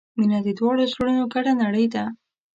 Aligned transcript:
•مینه 0.17 0.39
د 0.45 0.47
دواړو 0.57 0.83
زړونو 0.93 1.23
ګډه 1.33 1.53
نړۍ 1.63 1.85
ده. 1.93 2.03